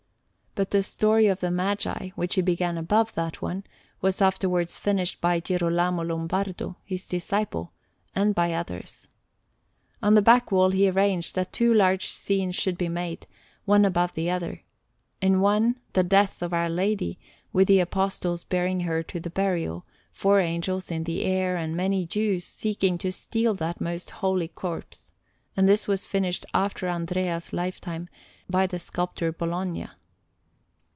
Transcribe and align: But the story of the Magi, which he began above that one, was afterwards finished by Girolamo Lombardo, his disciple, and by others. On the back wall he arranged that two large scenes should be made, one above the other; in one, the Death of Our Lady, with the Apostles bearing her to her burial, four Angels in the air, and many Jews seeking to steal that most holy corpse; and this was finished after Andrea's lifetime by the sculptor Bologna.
But 0.53 0.71
the 0.71 0.83
story 0.83 1.27
of 1.27 1.39
the 1.39 1.49
Magi, 1.49 2.09
which 2.15 2.35
he 2.35 2.41
began 2.41 2.77
above 2.77 3.15
that 3.15 3.41
one, 3.41 3.63
was 4.01 4.21
afterwards 4.21 4.77
finished 4.77 5.21
by 5.21 5.39
Girolamo 5.39 6.03
Lombardo, 6.03 6.75
his 6.83 7.07
disciple, 7.07 7.71
and 8.13 8.35
by 8.35 8.51
others. 8.51 9.07
On 10.03 10.13
the 10.13 10.21
back 10.21 10.51
wall 10.51 10.71
he 10.71 10.89
arranged 10.89 11.35
that 11.35 11.53
two 11.53 11.73
large 11.73 12.07
scenes 12.07 12.53
should 12.57 12.77
be 12.77 12.89
made, 12.89 13.27
one 13.63 13.85
above 13.85 14.13
the 14.13 14.29
other; 14.29 14.63
in 15.21 15.39
one, 15.39 15.79
the 15.93 16.03
Death 16.03 16.41
of 16.41 16.51
Our 16.53 16.67
Lady, 16.69 17.17
with 17.53 17.69
the 17.69 17.79
Apostles 17.79 18.43
bearing 18.43 18.81
her 18.81 19.01
to 19.03 19.21
her 19.21 19.29
burial, 19.29 19.85
four 20.11 20.41
Angels 20.41 20.91
in 20.91 21.05
the 21.05 21.23
air, 21.23 21.55
and 21.55 21.77
many 21.77 22.05
Jews 22.05 22.43
seeking 22.43 22.97
to 22.97 23.13
steal 23.13 23.53
that 23.53 23.79
most 23.79 24.09
holy 24.09 24.49
corpse; 24.49 25.13
and 25.55 25.67
this 25.69 25.87
was 25.87 26.05
finished 26.05 26.45
after 26.53 26.89
Andrea's 26.89 27.53
lifetime 27.53 28.09
by 28.49 28.67
the 28.67 28.79
sculptor 28.79 29.31
Bologna. 29.31 29.87